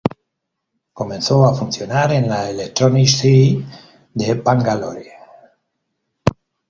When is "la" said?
2.27-2.49